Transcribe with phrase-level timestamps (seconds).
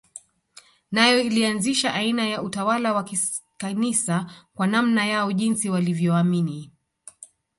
[0.91, 6.71] Nayo ilianzisha aina ya utawala wa Kikanisa kwa namna yao jinsi walivyoamini